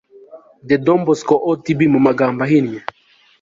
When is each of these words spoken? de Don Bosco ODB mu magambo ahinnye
de 0.67 0.75
Don 0.85 0.99
Bosco 1.07 1.35
ODB 1.49 1.79
mu 1.93 1.99
magambo 2.07 2.39
ahinnye 2.45 2.79